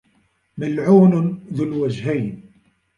مَلْعُونٌ 0.57 1.43
ذُو 1.53 1.63
الْوَجْهَيْنِ 1.63 2.43